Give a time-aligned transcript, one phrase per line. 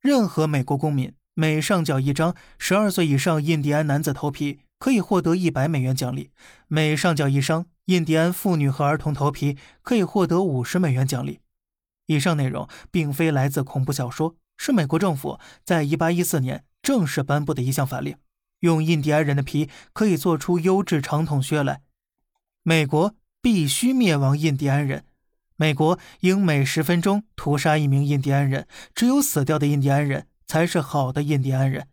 [0.00, 6.30] 任何美国公民每上缴一张十二岁以上印第安男子头皮，可以获得一百美元奖励；
[6.68, 11.40] 每上缴一张印第安妇女和儿童头皮，可以获得五十美元奖励。
[12.06, 18.16] 以上内容并非来自恐怖小说，是美国政府在一八一四年正式颁布的一项法令。
[18.60, 21.82] 用印第安人的皮可以做出优质长筒靴来。
[22.62, 25.04] 美国必须灭亡印第安人。
[25.60, 28.66] 美国应每十分钟屠杀一名印第安人。
[28.94, 31.88] 只有死掉的印第安人才是好的印第安人。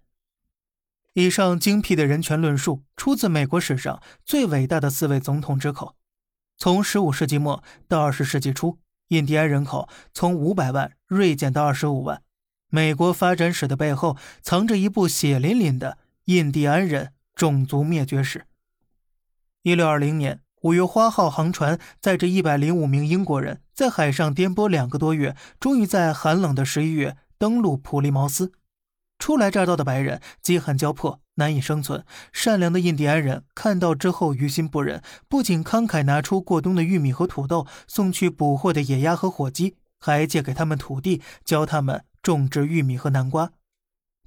[1.13, 5.95] 以上精辟的人权论述出自美国史上最伟大的四位总统之口。
[6.57, 12.21] 从十五世纪末到二十世纪初，印第安人口从五百万锐减到二十五万。
[12.69, 15.97] 美国发展史的背后藏着一部血淋淋的。
[16.25, 18.47] 印第安人种族灭绝史。
[19.61, 28.51] 一六二零年五月花号航船载着一百零五名英国人，在海上颠簸两个多月，终于在寒冷的十一月登陆普利茅斯。
[29.19, 32.03] 初来乍到的白人饥寒交迫，难以生存。
[32.33, 43.51] 善良的印第安人看到之后于心不忍，不仅慷慨拿出过冬的玉米和土豆送去捕获的野鸭和火鸡，还借给他们土地，教他们种植玉米和南瓜。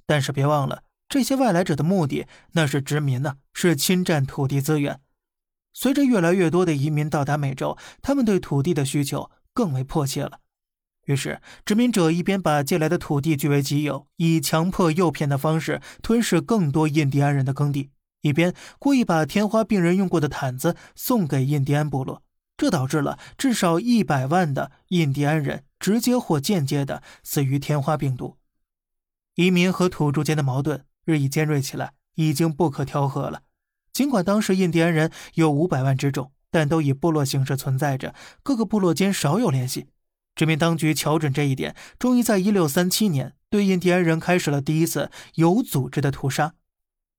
[0.07, 0.83] 但是别忘了。
[1.09, 5.01] 这些外来者的目的，那是殖民呢，是侵占土地资源。
[5.73, 10.39] 随着越来越多的移民到达美洲，他们对土地的需求更为迫切了。
[11.05, 22.23] 于是，殖民者一边把借来的土地据为己有，以强迫诱骗的方式吞噬更多印第安人的耕地，一边故意把天花病人用过的毯子送给印第安部落。
[22.57, 28.37] 这导致了至少一百万的印第安人直接或间接的死于天花病毒。
[29.35, 30.83] 移民和土著间的矛盾。
[31.05, 33.41] 日益尖锐起来，已经不可调和了。
[33.99, 39.87] 尽管当时印第安人有五百万之众，但都以部落形式存在着，各个部落间少有联系。
[40.35, 46.53] 殖民当局瞧准这一点，终于在一六三七年对印第安人开始了第一次有组织的屠杀。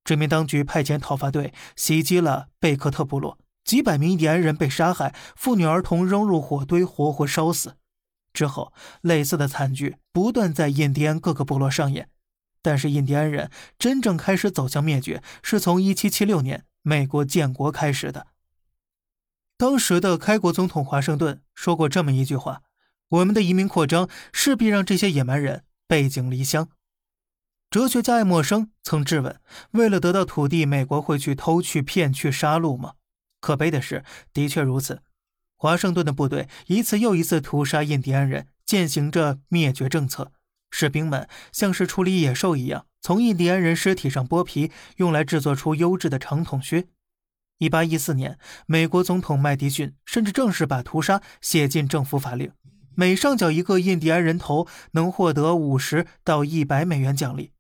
[0.04, 7.74] 殖民当局派遣讨伐队袭击了贝克特部落，几百名印第安人被杀害，妇女儿童扔入火堆，活活烧死。
[8.32, 12.08] 之后，类似的惨剧不断在印第安各个部落上演。
[12.62, 18.28] 但是印第安人真正开始走向灭绝，是从1776年美国建国开始的。
[19.56, 22.62] 当时的开国总统华盛顿说过这么一句话
[23.08, 26.70] ：“我们的移民扩张势必让这些野蛮人背井离乡。”
[27.70, 29.40] 哲学家爱默生曾质问
[29.72, 32.94] ：“为了得到土地，美国会去偷去、骗去、杀戮吗？”
[33.40, 35.02] 可悲的是，的确如此。
[35.56, 40.32] 华盛顿的部队一次又一次屠杀印第安人，践行着灭绝政策。
[40.70, 46.86] 士兵们像是处理野兽一样，从印第安人尸体上剥皮，用来制作出优质的长筒靴。
[47.58, 52.52] 一八一四年，美国总统麦迪逊甚至正式把屠杀写进政府法令，
[52.94, 57.52] 每上缴一个印第安人头，能获得五十到一百美元奖励。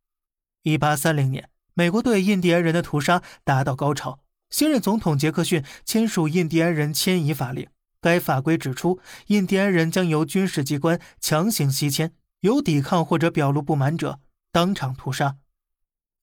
[0.62, 7.68] 一八三零年，美国对印第安人的屠杀达到高潮，新任总统杰克逊签署印第安人迁移法令，
[8.00, 12.12] 该法规指出，印第安人将由军事机关强行西迁。
[12.40, 14.20] 有抵抗或者表露不满者，
[14.52, 15.36] 当场屠杀。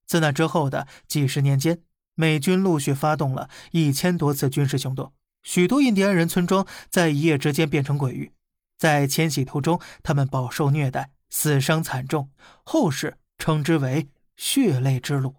[0.05, 1.81] 自那之后的几十年间，
[2.15, 5.13] 美军陆续发动了一千多次军事行动，
[5.43, 8.31] 许多印第安人村庄在一夜之间变成鬼域。
[8.77, 12.29] 在迁徙途中，他们饱受虐待，死伤惨重，
[12.63, 14.07] 后世称之为
[14.37, 15.35] “血泪之路”。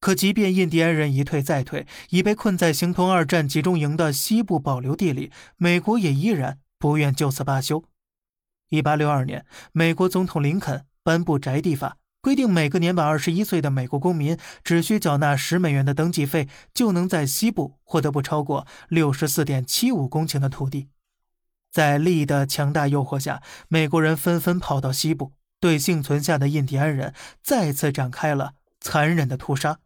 [0.00, 7.84] 可即便印第安人一退再退，已被困在形同二战集中营的西部保留地里，美国也依然不愿就此罢休。
[8.70, 20.88] 一八六二年，美国总统林肯颁布宅地法，规定每个年满二十一岁的美国公民只需缴纳十美元的登记费，就能在西部获得不超过六十四点七五公顷的土地。
[21.72, 29.78] 在利益的强大诱惑下，美国人纷纷跑到西部，对幸存下的印第安人再次展开了残忍的屠杀。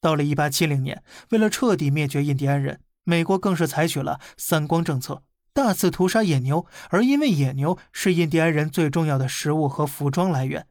[0.00, 5.22] 到了一八七零年，为了彻底灭绝印第安人，美国更是采取了“三光”政策。
[5.52, 10.66] 大肆屠杀野牛，而因为野牛是印第安人最重要的食物和服装来源。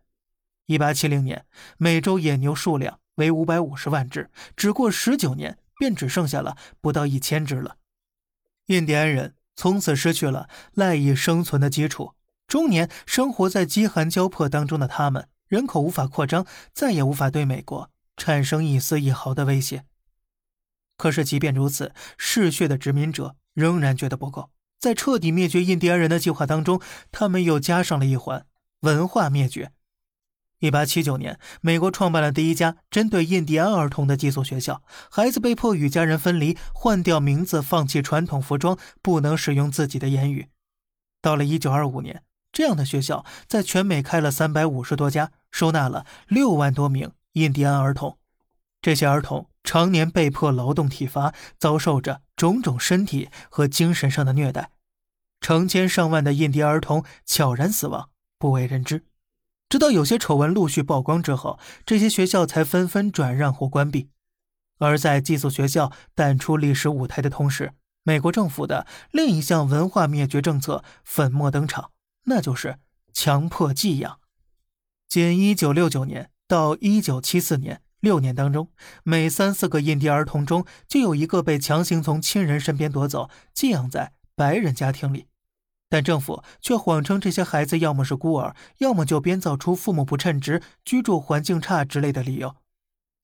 [0.67, 1.45] 一八七零年，
[1.77, 7.77] 美洲野牛数量为五百五十万只，只过十九年，便只剩下了不到一千只了。
[8.67, 12.13] 印第安人从此失去了赖以生存的基础，
[12.47, 19.83] 终年生活在饥寒交迫当中的他们，人口无法扩张，再也无法对美国产生一丝一毫的威胁。
[20.95, 24.51] 可是，即便如此，嗜血的殖民者仍然觉得不够。
[24.79, 26.81] 在彻底灭绝印第安人的计划当中，
[27.11, 28.45] 他们又加上了一环：
[28.81, 29.71] 文化灭绝。
[30.59, 40.49] 一八七九年，美国创办了第一家针对印第安儿童的寄宿学校，孩子被迫与家人分离，换掉名字，放弃传统服装，不能使用自己的言语。
[41.21, 48.17] 到了一九二五年，这样的学校在全美开了三百五十多家，收纳了六万多名印第安儿童。
[48.81, 54.71] 这些儿童常年被迫劳动体罚，遭受着种种身体和精神上的虐待，
[55.41, 59.03] 成千上万的印第安儿童悄然死亡，不为人知。
[59.67, 64.09] 直到有些丑闻陆续曝光之后，这些学校才纷纷转让或关闭。
[64.77, 71.91] 而在寄宿学校淡出历史舞台的同时，美国政府的另一项文化灭绝政策粉墨登场，
[72.23, 72.79] 那就是
[73.11, 74.21] 强迫寄养。
[75.09, 77.81] 仅1969年到1974年。
[77.99, 78.71] 六年当中，
[79.03, 85.27] 每三四个印第儿童中就有一个被强行从亲人身边夺走，寄养在白人家庭里。
[85.89, 92.55] 但政府却谎称这些孩子要么是孤儿，要么就编造出父母不称职、居住环境差之类的理由。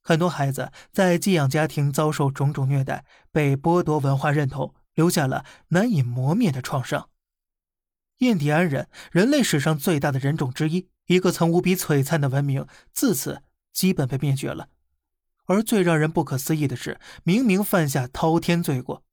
[0.02, 7.10] 很多孩子在寄养家庭遭受种种虐待，被剥夺文化认同，留下了难以磨灭的创伤。
[8.20, 13.44] 印第安人，人类史上最大的人种之一，一个曾无比璀璨的文明，自此。
[13.76, 14.70] 基本被灭绝了，
[15.46, 19.04] 而最让人不可思议的是，明明犯下滔天罪过，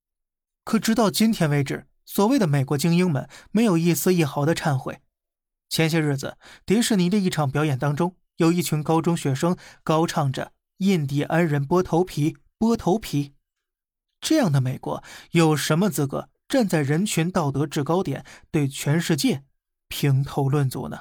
[0.65, 5.01] 可直到今天为止，所谓的美国精英们没有一丝一毫的忏悔。
[5.69, 13.35] 前些日子，迪士尼的一场表演当中，有一群高中学生高唱着“印第安人剥头皮，剥头皮”，
[14.21, 19.43] 这样的美国有什么资格站在人群道德制高点，对全世界
[19.89, 21.01] 评头论足呢？